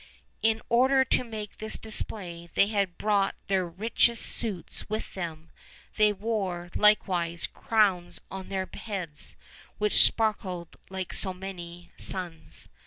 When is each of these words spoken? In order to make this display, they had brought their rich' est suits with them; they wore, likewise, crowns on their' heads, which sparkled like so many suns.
In 0.41 0.63
order 0.67 1.05
to 1.05 1.23
make 1.23 1.59
this 1.59 1.77
display, 1.77 2.49
they 2.55 2.69
had 2.69 2.97
brought 2.97 3.35
their 3.45 3.67
rich' 3.67 4.09
est 4.09 4.25
suits 4.25 4.89
with 4.89 5.13
them; 5.13 5.51
they 5.95 6.11
wore, 6.11 6.71
likewise, 6.75 7.45
crowns 7.45 8.19
on 8.31 8.49
their' 8.49 8.67
heads, 8.73 9.35
which 9.77 9.93
sparkled 10.01 10.75
like 10.89 11.13
so 11.13 11.35
many 11.35 11.91
suns. 11.97 12.67